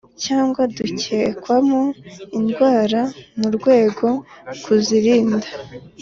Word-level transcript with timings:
Cyangwa 0.25 0.61
dukekwamo 0.77 1.81
indwara 2.37 3.01
mu 3.39 3.47
rwego 3.55 4.07
kuzirinda 4.63 5.47